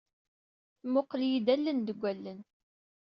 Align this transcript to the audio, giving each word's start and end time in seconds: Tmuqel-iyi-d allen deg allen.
Tmuqel-iyi-d 0.81 1.47
allen 1.53 1.79
deg 1.87 2.01
allen. 2.11 2.39